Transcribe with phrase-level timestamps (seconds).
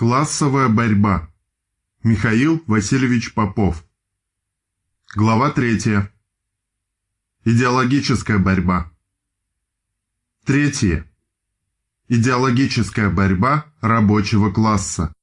[0.00, 1.30] Классовая борьба.
[2.02, 3.84] Михаил Васильевич Попов.
[5.14, 6.08] Глава 3.
[7.44, 8.90] Идеологическая борьба.
[10.46, 11.04] Третье.
[12.08, 15.14] Идеологическая борьба рабочего класса.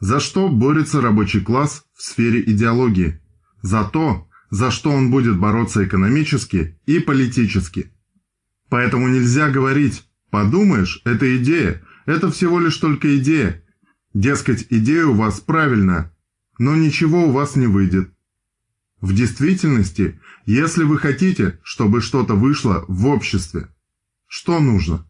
[0.00, 3.22] За что борется рабочий класс в сфере идеологии?
[3.62, 7.90] За то, за что он будет бороться экономически и политически.
[8.68, 13.62] Поэтому нельзя говорить «подумаешь, это идея», это всего лишь только идея.
[14.14, 16.12] Дескать, идея у вас правильная,
[16.58, 18.12] но ничего у вас не выйдет.
[19.00, 23.68] В действительности, если вы хотите, чтобы что-то вышло в обществе,
[24.26, 25.08] что нужно?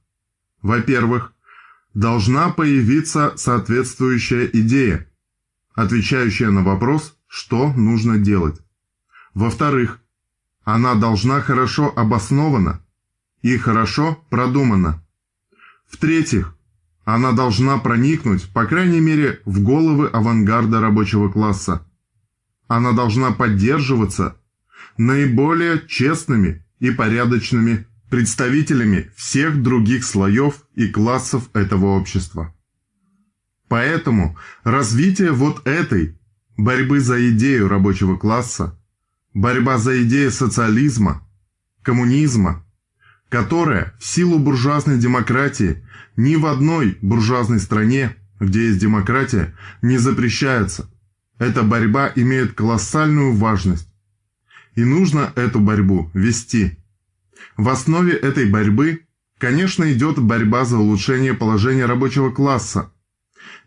[0.62, 1.33] Во-первых,
[1.95, 5.09] должна появиться соответствующая идея,
[5.75, 8.61] отвечающая на вопрос, что нужно делать.
[9.34, 10.01] Во-вторых,
[10.62, 12.84] она должна хорошо обоснована
[13.43, 15.05] и хорошо продумана.
[15.89, 16.55] В-третьих,
[17.14, 21.84] она должна проникнуть, по крайней мере, в головы авангарда рабочего класса.
[22.69, 24.36] Она должна поддерживаться
[24.97, 32.55] наиболее честными и порядочными представителями всех других слоев и классов этого общества.
[33.69, 36.17] Поэтому развитие вот этой
[36.56, 38.78] борьбы за идею рабочего класса,
[39.34, 41.27] борьба за идею социализма,
[41.83, 42.64] коммунизма,
[43.28, 45.84] которая в силу буржуазной демократии
[46.16, 50.91] ни в одной буржуазной стране, где есть демократия, не запрещается.
[51.39, 53.89] Эта борьба имеет колоссальную важность.
[54.75, 56.78] И нужно эту борьбу вести.
[57.56, 59.06] В основе этой борьбы,
[59.39, 62.92] конечно, идет борьба за улучшение положения рабочего класса.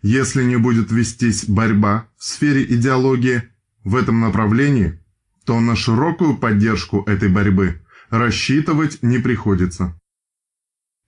[0.02, 3.44] Если не будет вестись борьба в сфере идеологии
[3.84, 5.00] в этом направлении,
[5.46, 10.00] то на широкую поддержку этой борьбы рассчитывать не приходится.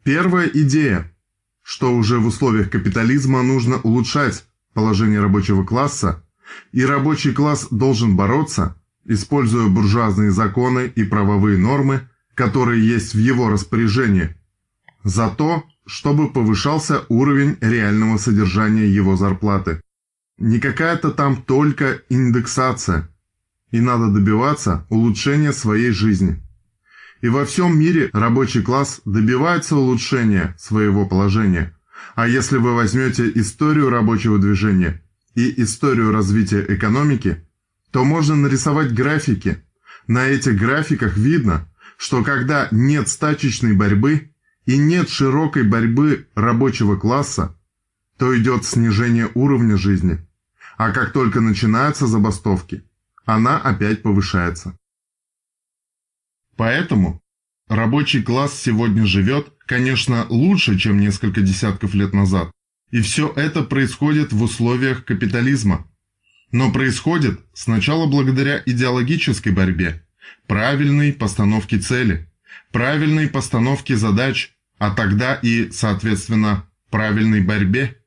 [0.04, 1.12] Первая идея,
[1.66, 6.24] что уже в условиях капитализма нужно улучшать положение рабочего класса,
[6.72, 13.50] и рабочий класс должен бороться, используя буржуазные законы и правовые нормы, которые есть в его
[13.50, 14.36] распоряжении,
[15.04, 19.82] за то, чтобы повышался уровень реального содержания его зарплаты.
[20.38, 23.10] Не какая-то там только индексация,
[23.72, 26.44] и надо добиваться улучшения своей жизни.
[27.26, 31.76] И во всем мире рабочий класс добивается улучшения своего положения.
[32.14, 35.02] А если вы возьмете историю рабочего движения
[35.34, 37.44] и историю развития экономики,
[37.90, 39.58] то можно нарисовать графики.
[40.06, 44.30] На этих графиках видно, что когда нет стачечной борьбы
[44.68, 47.58] и нет широкой борьбы рабочего класса,
[48.20, 50.20] то идет снижение уровня жизни.
[50.78, 52.84] А как только начинаются забастовки,
[53.26, 54.78] она опять повышается.
[56.58, 57.22] Поэтому
[57.68, 62.52] рабочий класс сегодня живет, конечно, лучше, чем несколько десятков лет назад.
[62.92, 65.88] И все это происходит в условиях капитализма.
[66.52, 70.06] Но происходит сначала благодаря идеологической борьбе,
[70.48, 72.30] правильной постановке цели,
[72.72, 77.98] правильной постановке задач, а тогда и, соответственно, правильной борьбе.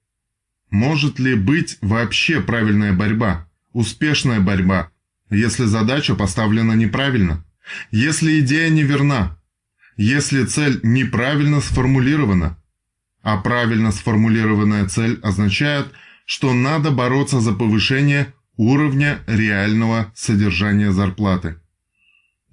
[0.71, 4.91] Может ли быть вообще правильная борьба, успешная борьба,
[5.31, 7.45] если задача поставлена неправильно?
[7.91, 9.39] Если идея неверна,
[9.97, 12.59] если цель неправильно сформулирована,
[13.23, 15.89] а правильно сформулированная цель означает,
[16.25, 21.57] что надо бороться за повышение уровня реального содержания зарплаты.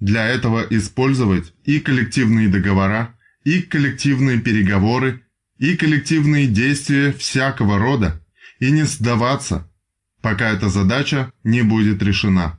[0.00, 5.22] Для этого использовать и коллективные договора, и коллективные переговоры,
[5.58, 8.22] и коллективные действия всякого рода,
[8.60, 9.70] и не сдаваться,
[10.20, 12.58] пока эта задача не будет решена.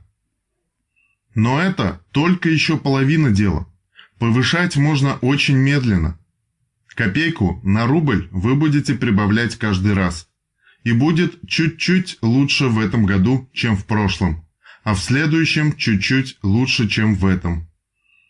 [1.34, 3.66] Но это только еще половина дела.
[4.18, 6.18] Повышать можно очень медленно.
[6.88, 10.28] Копейку на рубль вы будете прибавлять каждый раз.
[10.82, 14.44] И будет чуть-чуть лучше в этом году, чем в прошлом.
[14.82, 17.68] А в следующем чуть-чуть лучше, чем в этом.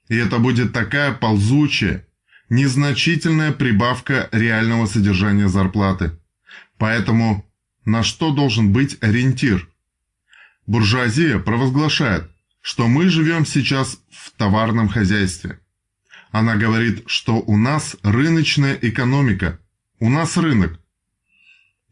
[0.08, 2.06] И это будет такая ползучая,
[2.50, 6.12] незначительная прибавка реального содержания зарплаты.
[6.78, 7.46] Поэтому
[7.84, 9.68] на что должен быть ориентир?
[10.66, 12.30] Буржуазия провозглашает–
[12.68, 15.58] что мы живем сейчас в товарном хозяйстве.
[16.30, 19.58] Она говорит, что у нас рыночная экономика,
[20.00, 20.78] у нас рынок.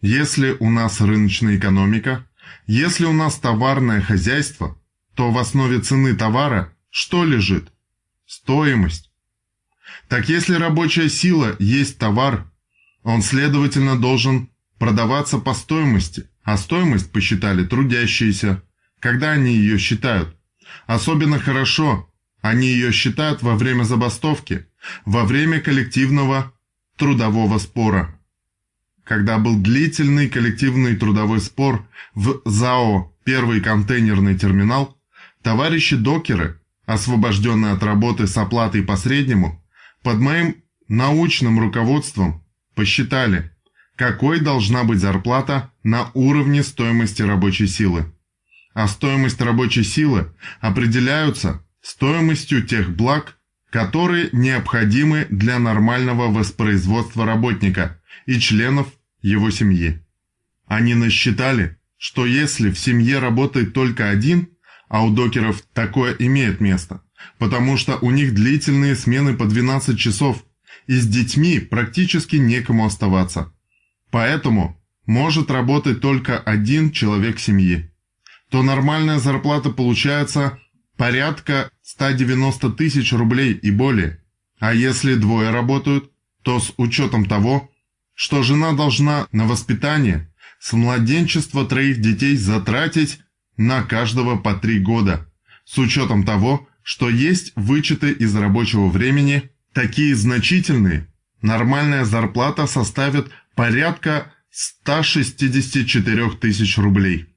[0.02, 2.26] Если у нас рыночная экономика,
[2.66, 4.78] если у нас товарное хозяйство,
[5.14, 7.72] то в основе цены товара что лежит?
[8.26, 9.10] Стоимость.
[10.08, 12.52] Так если рабочая сила есть товар,
[13.02, 18.62] он, следовательно, должен продаваться по стоимости, а стоимость посчитали трудящиеся,
[19.00, 20.35] когда они ее считают.
[20.86, 22.08] Особенно хорошо
[22.42, 24.66] они ее считают во время забастовки,
[25.04, 26.52] во время коллективного
[26.96, 28.12] трудового спора.
[29.04, 34.98] когда был длительный коллективный трудовой спор в ЗАО «Первый контейнерный терминал»,
[35.42, 39.64] товарищи докеры, освобожденные от работы с оплатой по среднему,
[40.02, 40.56] под моим
[40.88, 43.52] научным руководством посчитали,
[43.94, 48.12] какой должна быть зарплата на уровне стоимости рабочей силы.
[48.76, 53.38] А стоимость рабочей силы определяются стоимостью тех благ,
[53.70, 58.88] которые необходимы для нормального воспроизводства работника и членов
[59.22, 60.04] его семьи.
[60.66, 64.50] Они насчитали, что если в семье работает только один,
[64.90, 67.00] а у докеров такое имеет место,
[67.38, 70.44] потому что у них длительные смены по 12 часов,
[70.86, 73.54] и с детьми практически некому оставаться.
[74.10, 77.90] Поэтому может работать только один человек семьи.
[78.50, 80.58] То нормальная зарплата получается
[80.96, 84.22] порядка 190 тысяч рублей и более.
[84.58, 86.10] А если двое работают,
[86.42, 87.70] то с учетом того,
[88.14, 93.20] что жена должна на воспитание с младенчества троих детей затратить
[93.56, 95.30] на каждого по три года,
[95.64, 101.08] с учетом того, что есть вычеты из рабочего времени, такие значительные,
[101.42, 107.35] нормальная зарплата составит порядка 164 тысяч рублей.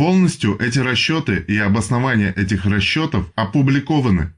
[0.00, 4.32] Полностью эти расчеты и обоснования этих расчетов опубликованы.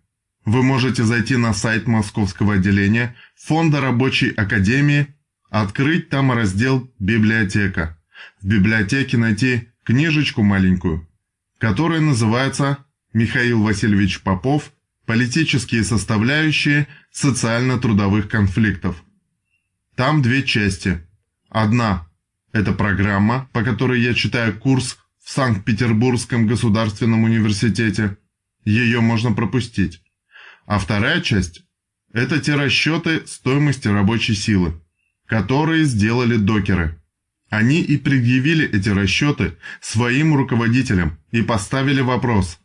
[0.45, 5.15] Вы можете зайти на сайт Московского отделения Фонда рабочей академии,
[5.51, 7.97] открыть там раздел «Библиотека».
[8.41, 11.09] В библиотеке найти книжечку маленькую,
[11.59, 12.79] которая называется
[13.13, 14.73] «Михаил Васильевич Попов.
[15.07, 19.01] Политические составляющие социально-трудовых конфликтов».
[19.95, 21.07] Там две части.
[21.49, 22.09] Одна–
[22.53, 28.17] это программа, по которой я читаю курс в Санкт-Петербургском государственном университете.
[28.65, 30.03] Ее можно пропустить.
[30.67, 31.63] А вторая часть–
[32.13, 34.81] это те расчеты стоимости рабочей силы,
[35.27, 37.01] которые сделали докеры.
[37.51, 42.59] Они и предъявили эти расчеты своим руководителям и поставили вопрос.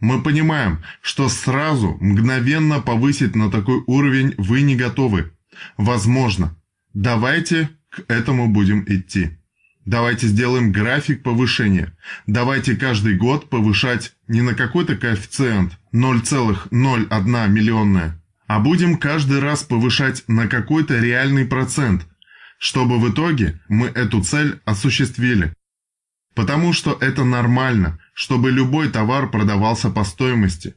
[0.00, 5.32] Мы понимаем, что сразу, мгновенно повысить на такой уровень вы не готовы.
[5.76, 6.56] Возможно.
[6.94, 9.39] Давайте к этому будем идти.
[9.86, 11.96] Давайте сделаем график повышения.
[12.26, 20.24] Давайте каждый год повышать не на какой-то коэффициент 0,01 миллионная, а будем каждый раз повышать
[20.28, 22.06] на какой-то реальный процент,
[22.58, 25.54] чтобы в итоге мы эту цель осуществили.
[26.34, 30.74] Потому что это нормально, чтобы любой товар продавался по стоимости.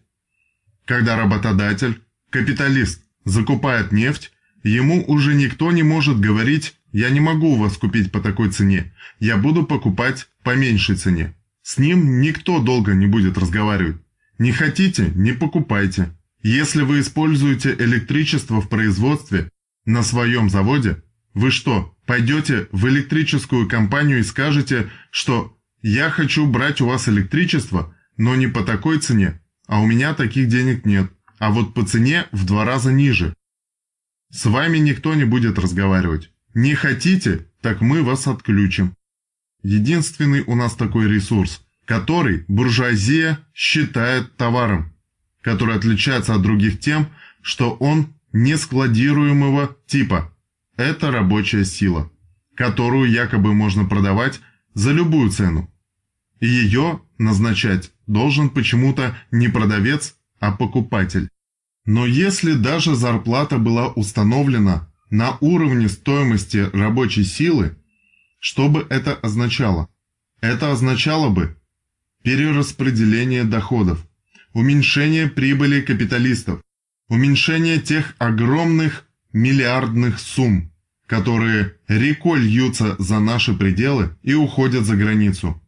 [0.85, 4.31] Когда работодатель, капиталист, закупает нефть,
[4.63, 8.93] ему уже никто не может говорить я не могу у вас купить по такой цене.
[9.19, 11.35] Я буду покупать по меньшей цене.
[11.63, 13.97] С ним никто долго не будет разговаривать.
[14.37, 16.15] Не хотите– не покупайте.
[16.43, 19.49] Если вы используете электричество в производстве
[19.85, 21.01] на своем заводе,
[21.33, 27.95] вы что, пойдете в электрическую компанию и скажете, что «я хочу брать у вас электричество,
[28.17, 32.27] но не по такой цене, а у меня таких денег нет, а вот по цене
[32.31, 33.33] в два раза ниже».
[34.29, 36.32] С вами никто не будет разговаривать.
[36.53, 38.95] Не хотите, так мы вас отключим.
[39.63, 44.93] Единственный у нас такой ресурс, который буржуазия считает товаром,
[45.41, 47.07] который отличается от других тем,
[47.41, 50.31] что он нескладируемого типа.
[50.77, 52.11] Это рабочая сила,
[52.55, 54.39] которую якобы можно продавать
[54.75, 55.71] за любую цену.
[56.39, 61.29] И ее назначать должен почему-то не продавец, а покупатель.
[61.85, 67.77] Но если даже зарплата была установлена на уровне стоимости рабочей силы,
[68.39, 69.87] что бы это означало?
[70.41, 71.55] Это означало бы
[72.23, 74.03] перераспределение доходов,
[74.53, 76.61] уменьшение прибыли капиталистов,
[77.09, 80.71] уменьшение тех огромных миллиардных сумм,
[81.05, 85.61] которые рекой льются за наши пределы и уходят за границу.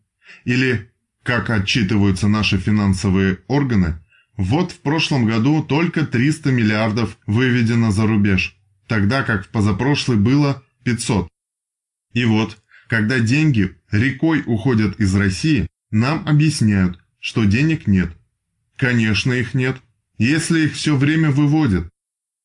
[0.45, 0.89] Или,
[1.21, 3.99] как отчитываются наши финансовые органы,
[4.37, 8.54] вот в прошлом году только 300 миллиардов выведено за рубеж
[8.87, 11.27] тогда как в позапрошлый было 500.
[12.13, 18.11] И вот, когда деньги рекой уходят из России, нам объясняют, что денег нет.
[18.77, 19.77] Конечно, их нет,
[20.17, 21.89] если их все время выводят.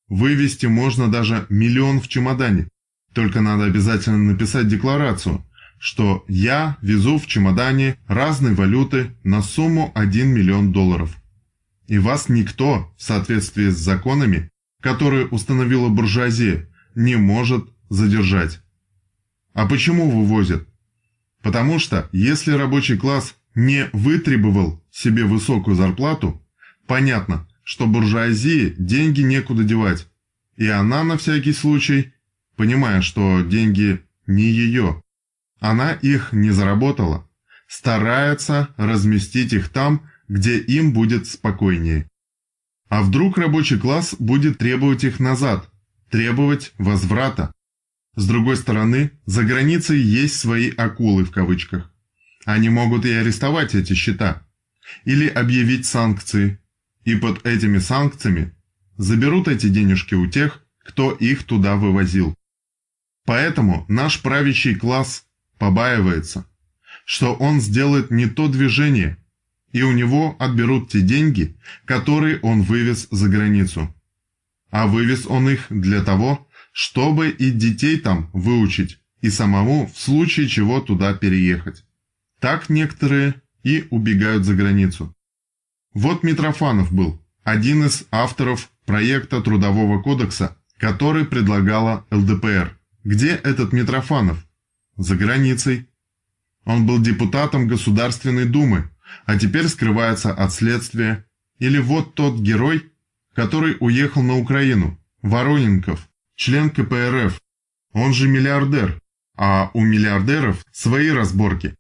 [0.09, 2.69] Вывести можно даже миллион в чемодане,
[3.15, 5.45] только надо обязательно написать декларацию,
[5.79, 11.17] что я везу в чемодане разной валюты на сумму 1 миллион долларов.
[11.87, 18.61] И вас никто, в соответствии с законами, которые установила буржуазия, не может задержать.
[19.53, 20.67] А почему вывозят?
[21.43, 26.45] Потому что, если рабочий класс не вытребовал себе высокую зарплату,
[26.87, 30.09] понятно, что буржуазии деньги некуда девать,
[30.57, 32.13] и она на всякий случай,
[32.57, 35.03] понимая, что деньги не ее.
[35.61, 37.29] Она их не заработала.
[37.67, 42.10] Старается разместить их там, где им будет спокойнее.
[42.91, 45.71] А вдруг рабочий класс будет требовать их назад,
[46.11, 47.55] требовать возврата?
[48.17, 51.95] С другой стороны, за границей есть свои «акулы» в кавычках.
[52.45, 54.45] Они могут и арестовать эти счета,
[55.05, 56.59] или объявить санкции,
[57.05, 58.57] и под этими санкциями
[58.97, 62.35] заберут эти денежки у тех, кто их туда вывозил.
[63.25, 65.27] Поэтому наш правящий класс
[65.59, 66.45] побаивается,
[67.05, 69.17] что он сделает не то движение,
[69.73, 73.95] и у него отберут те деньги, которые он вывез за границу.
[74.71, 80.49] А вывез он их для того, чтобы и детей там выучить, и самому в случае
[80.49, 81.85] чего туда переехать.
[82.41, 85.15] Так некоторые и убегают за границу.
[85.93, 92.79] Вот Митрофанов был, один из авторов проекта Трудового кодекса, который предлагала ЛДПР.
[93.05, 94.47] Где этот Митрофанов?
[94.97, 95.89] За границей.
[96.65, 98.91] Он был депутатом Государственной Думы,
[99.27, 101.27] а теперь скрывается от следствия.
[101.59, 102.91] Или вот тот герой,
[103.35, 107.41] который уехал на Украину, Вороненков, член КПРФ,
[107.93, 109.01] он же миллиардер,
[109.37, 111.77] а у миллиардеров свои разборки.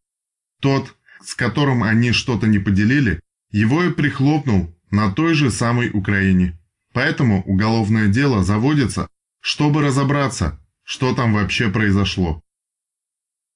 [0.60, 3.20] Тот, с которым они что-то не поделили,
[3.50, 6.58] его и прихлопнул на той же самой Украине.
[6.92, 9.08] Поэтому уголовное дело заводится,
[9.40, 12.42] чтобы разобраться, что там вообще произошло.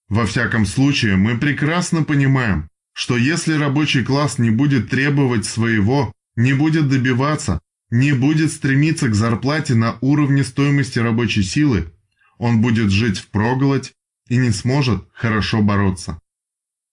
[0.08, 6.54] Во всяком случае, мы прекрасно понимаем, что если рабочий класс не будет требовать своего, не
[6.54, 7.60] будет добиваться,
[7.90, 11.92] не будет стремиться к зарплате на уровне стоимости рабочей силы,
[12.38, 13.92] он будет жить впроголодь
[14.28, 16.20] и не сможет хорошо бороться.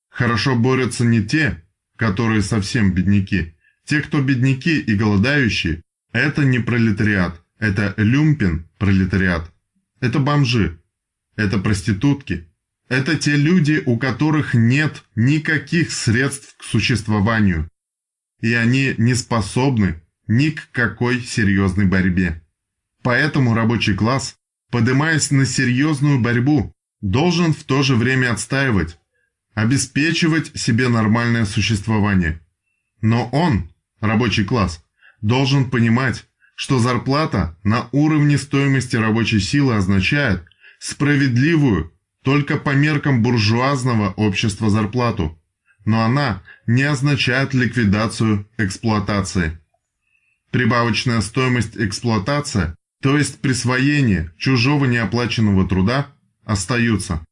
[0.10, 1.63] Хорошо борются не те,
[1.96, 3.55] которые совсем бедняки.
[3.86, 9.51] Те, кто бедняки и голодающие, это не пролетариат, это люмпен пролетариат.
[10.00, 10.81] Это бомжи,
[11.36, 12.50] это проститутки,
[12.91, 17.69] это те люди, у которых нет никаких средств к существованию.
[18.41, 22.43] И они не способны ни к какой серьезной борьбе.
[23.01, 24.36] Поэтому рабочий класс,
[24.71, 28.98] поднимаясь на серьезную борьбу, должен в то же время отстаивать,
[29.53, 32.41] обеспечивать себе нормальное существование.
[33.00, 33.71] Но он,
[34.01, 34.83] рабочий класс,
[35.21, 40.43] должен понимать, что зарплата на уровне стоимости рабочей силы означает
[40.79, 41.93] справедливую
[42.24, 45.40] только по меркам буржуазного общества зарплату,
[45.86, 49.60] но она не означает ликвидацию эксплуатации.
[50.51, 56.08] Прибавочная стоимость эксплуатация, то есть присвоение чужого неоплаченного труда,
[56.46, 57.25] остаются.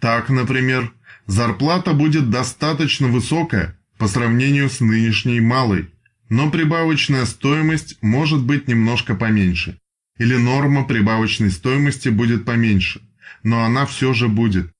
[0.00, 0.92] Так, например,
[1.26, 5.90] зарплата будет достаточно высокая по сравнению с нынешней малой,
[6.28, 9.78] но прибавочная стоимость может быть немножко поменьше.
[10.18, 13.00] Или норма прибавочной стоимости будет поменьше,
[13.42, 14.72] но она все же будет.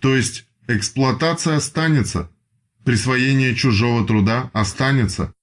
[0.00, 2.30] То есть эксплуатация останется,
[2.84, 5.34] присвоение чужого труда останется,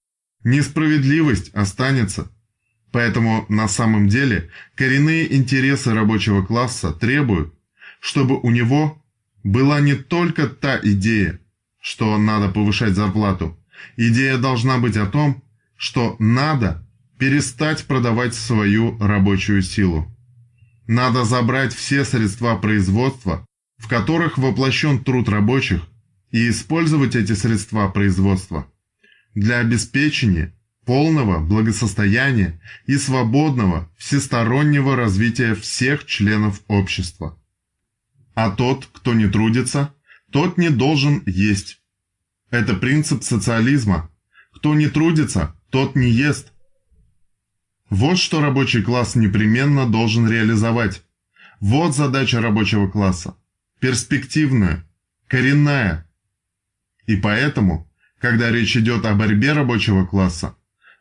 [0.43, 2.29] Несправедливость останется.
[2.91, 7.53] Поэтому на самом деле коренные интересы рабочего класса требуют,
[7.99, 9.01] чтобы у него
[9.43, 11.39] была не только та идея,
[11.79, 13.57] что надо повышать зарплату.
[13.97, 15.43] Идея должна быть о том,
[15.75, 16.85] что надо
[17.17, 20.12] перестать продавать свою рабочую силу.
[20.87, 23.45] Надо забрать все средства производства,
[23.77, 25.81] в которых воплощен труд рабочих,
[26.31, 28.67] и использовать эти средства производства
[29.35, 30.53] для обеспечения
[30.85, 37.39] полного благосостояния и свободного всестороннего развития всех членов общества.
[38.35, 39.93] А тот, кто не трудится,
[40.31, 41.81] тот не должен есть.
[42.49, 44.09] Это принцип социализма.
[44.53, 46.52] Кто не трудится, тот не ест.
[47.89, 51.03] Вот что рабочий класс непременно должен реализовать.
[51.59, 53.35] Вот задача рабочего класса.
[53.79, 54.85] Перспективная,
[55.27, 56.07] коренная.
[57.05, 57.89] И поэтому
[58.23, 60.55] когда речь идет о борьбе рабочего класса,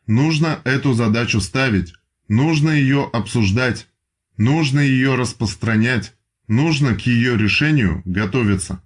[0.07, 1.93] нужно эту задачу ставить,
[2.27, 3.87] нужно ее обсуждать,
[4.35, 6.15] нужно ее распространять,
[6.49, 8.83] нужно к ее решению готовиться.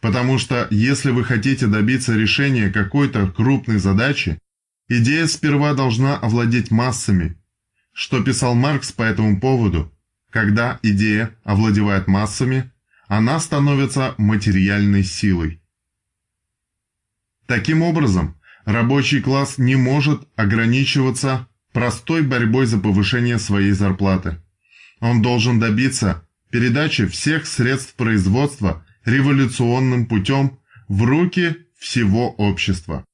[0.00, 4.38] Потому что если вы хотите добиться решения какой-то крупной задачи,
[4.98, 7.36] идея сперва должна овладеть массами.
[7.92, 9.92] Что писал Маркс по этому поводу?
[10.30, 12.72] Когда идея овладевает массами,
[13.06, 15.62] она становится материальной силой.
[17.46, 24.40] Таким образом, рабочий класс не может ограничиваться простой борьбой за повышение своей зарплаты.
[25.00, 30.58] Он должен добиться передачи всех средств производства революционным путем
[30.88, 33.04] в руки всего общества.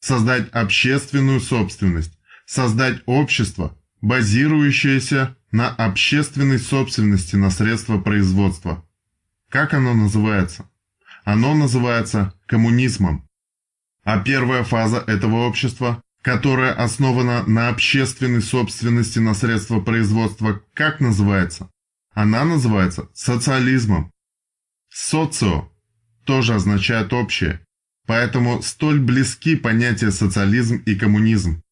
[0.00, 8.84] Создать общественную собственность, создать общество, базирующееся на общественной собственности на средства производства.
[9.48, 10.68] Как оно называется?
[11.24, 13.28] Оно называется коммунизмом.
[14.04, 21.70] А первая фаза этого общества, которая основана на общественной собственности на средства производства, как называется?
[22.12, 24.12] Она называется социализмом.
[24.88, 25.70] Социо
[26.24, 27.60] тоже означает общее,
[28.08, 31.62] поэтому столь близки понятия социализм и коммунизм.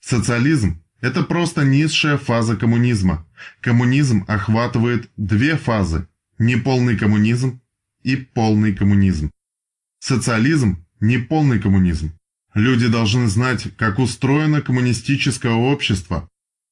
[0.00, 3.26] Социализм– это просто низшая фаза коммунизма.
[3.60, 6.06] Коммунизм охватывает две фазы–
[6.38, 7.60] неполный коммунизм
[8.04, 9.32] и полный коммунизм.
[9.98, 12.12] Социализм– не полный коммунизм.
[12.54, 16.28] Люди должны знать, как устроено коммунистическое общество,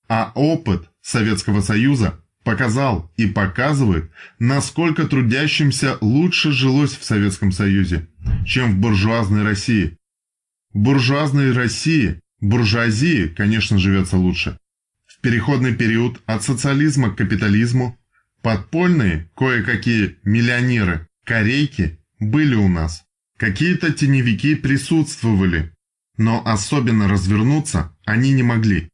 [0.09, 8.09] а опыт Советского Союза показал и показывает, насколько трудящимся лучше жилось в Советском Союзе,
[8.47, 9.97] чем в буржуазной России.
[10.73, 14.59] В буржуазной России, буржуазии, конечно, живется лучше.
[15.07, 17.99] В переходный период от социализма к капитализму
[18.43, 23.05] подпольные кое-какие миллионеры, корейки были у нас.
[23.39, 25.73] Какие-то теневики присутствовали,
[26.19, 28.91] но особенно развернуться они не могли.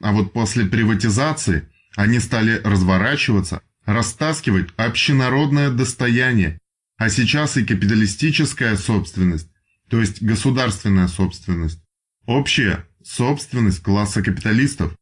[0.00, 6.60] А вот после приватизации они стали разворачиваться, растаскивать общенародное достояние,
[6.96, 9.48] а сейчас и капиталистическая собственность,
[9.88, 11.80] то есть государственная собственность,
[12.26, 14.94] общая собственность класса капиталистов,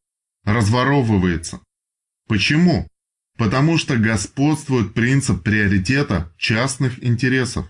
[0.45, 1.61] разворовывается.
[2.29, 2.89] Почему?
[3.37, 7.67] Потому что господствует принцип приоритета частных интересов.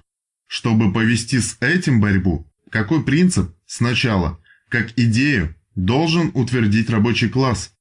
[0.47, 4.39] Чтобы повести с этим борьбу, какой принцип сначала,
[4.69, 7.74] как идею, должен утвердить рабочий класс?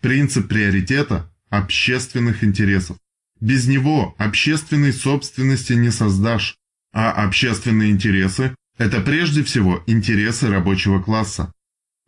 [0.00, 2.98] Принцип приоритета общественных интересов.
[3.40, 6.56] Без него общественной собственности не создашь,
[6.92, 11.52] а общественные интересы– это прежде всего интересы рабочего класса.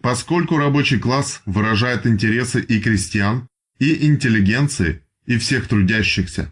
[0.02, 6.50] Поскольку рабочий класс выражает интересы и крестьян, и интеллигенции, и всех трудящихся.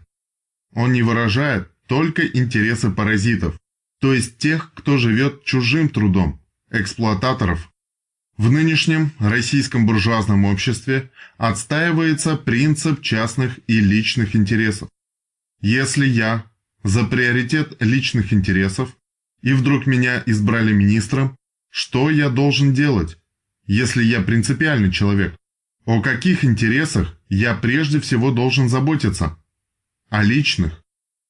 [0.73, 3.57] Он не выражает только интересы паразитов,
[3.99, 7.71] то есть тех, кто живет чужим трудом, эксплуататоров.
[8.37, 14.89] В нынешнем российском буржуазном обществе отстаивается принцип частных и личных интересов.
[15.59, 16.45] Если я
[16.83, 18.95] за приоритет личных интересов,
[19.41, 21.35] и вдруг меня избрали министром,
[21.69, 23.17] что я должен делать,
[23.65, 25.35] если я принципиальный человек?
[25.85, 29.35] О каких интересах я прежде всего должен заботиться?
[30.09, 30.83] О личных.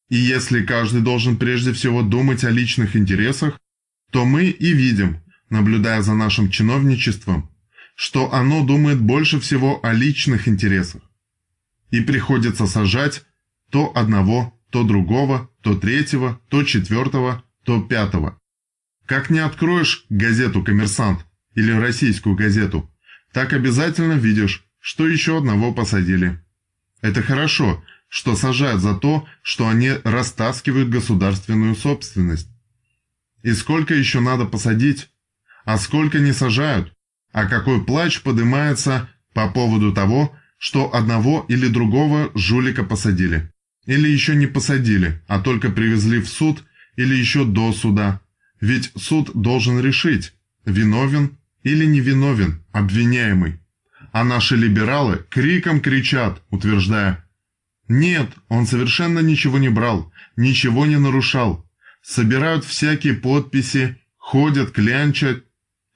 [0.10, 3.58] И если каждый должен прежде всего думать о личных интересах,
[4.12, 7.50] то мы и видим, наблюдая за нашим чиновничеством,
[7.96, 11.02] что оно думает больше всего о личных интересах.
[11.90, 13.24] И приходится сажать
[13.70, 18.40] то одного, то другого, то третьего, то четвертого, то пятого.
[19.06, 22.92] Как не откроешь газету «Коммерсант» или российскую газету,
[23.32, 26.42] так обязательно видишь, что еще одного посадили.
[27.02, 32.50] Это хорошо, что сажают за то, что они растаскивают государственную собственность.
[33.44, 35.10] И сколько еще надо посадить,
[35.68, 36.94] а сколько не сажают,
[37.34, 43.52] а какой плач поднимается по поводу того, что одного или другого жулика посадили.
[43.86, 46.64] Или еще не посадили, а только привезли в суд
[46.96, 48.22] или еще до суда.
[48.62, 53.60] Ведь суд должен решить, виновен или невиновен обвиняемый.
[54.14, 57.26] А наши либералы криком кричат, утверждая
[57.90, 61.70] «Нет, он совершенно ничего не брал, ничего не нарушал».
[62.02, 65.44] Собирают всякие подписи, ходят, клянчат,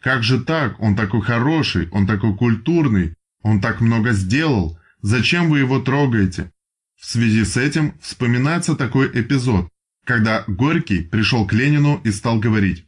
[0.01, 0.79] как же так?
[0.79, 4.79] Он такой хороший, он такой культурный, он так много сделал.
[5.01, 6.51] Зачем вы его трогаете?
[6.99, 9.69] В связи с этим вспоминается такой эпизод,
[10.03, 12.85] когда Горький пришел к Ленину и стал говорить.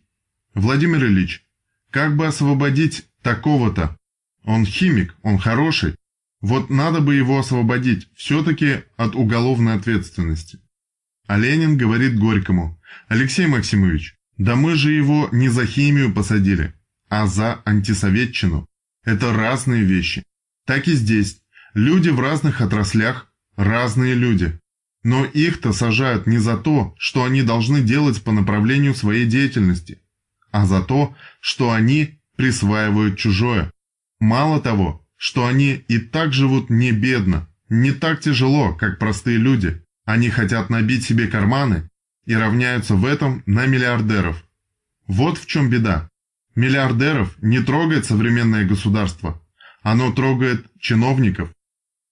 [0.56, 1.44] «Владимир Ильич,
[1.90, 3.98] как бы освободить такого-то?
[4.44, 5.96] Он химик, он хороший.
[6.42, 10.60] Вот надо бы его освободить, все-таки от уголовной ответственности».
[11.28, 16.74] А Ленин говорит Горькому, «Алексей Максимович, да мы же его не за химию посадили,
[17.14, 18.68] а за антисоветчину.
[19.06, 20.24] Это разные вещи.
[20.66, 21.44] Так и здесь.
[21.76, 24.60] Люди в разных отраслях– разные люди.
[25.04, 30.02] Но их-то сажают не за то, что они должны делать по направлению своей деятельности,
[30.50, 33.72] а за то, что они присваивают чужое.
[34.20, 39.84] Мало того, что они и так живут не бедно, не так тяжело, как простые люди.
[40.06, 41.92] Они хотят набить себе карманы
[42.26, 44.44] и равняются в этом на миллиардеров.
[45.06, 46.10] Вот в чем беда.
[46.56, 49.42] Миллиардеров не трогает современное государство.
[49.82, 51.50] Оно трогает чиновников.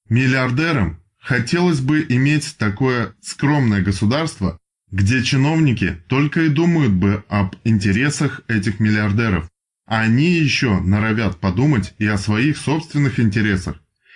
[0.10, 8.42] Миллиардерам хотелось бы иметь такое скромное государство, где чиновники только и думают бы об интересах
[8.48, 9.50] этих миллиардеров.
[9.86, 13.76] А они еще норовят подумать и о своих собственных интересах,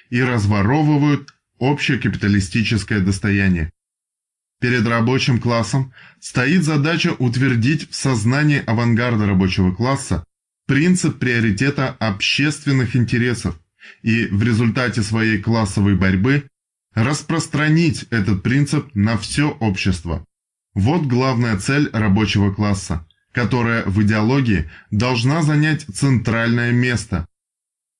[0.09, 3.71] и разворовывают общее капиталистическое достояние.
[4.65, 10.25] Перед рабочим классом стоит задача утвердить в сознании авангарда рабочего класса
[10.65, 13.59] принцип приоритета общественных интересов
[14.01, 16.47] и в результате своей классовой борьбы
[16.95, 20.25] распространить этот принцип на все общество.
[20.73, 27.27] Вот главная цель рабочего класса, которая в идеологии должна занять центральное место.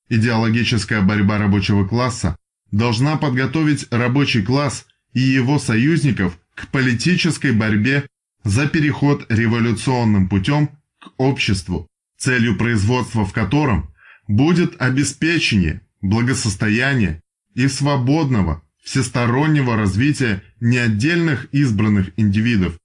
[0.10, 2.38] Идеологическая борьба рабочего класса
[2.71, 8.07] должна подготовить рабочий класс и его союзников к политической борьбе
[8.43, 11.87] за переход революционным путем к обществу,
[12.17, 13.93] целью производства в котором
[14.27, 17.21] будет обеспечение благосостояния
[17.53, 22.77] и свободного, всестороннего развития не отдельных избранных индивидов,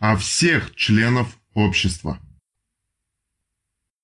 [0.00, 2.20] а всех членов общества.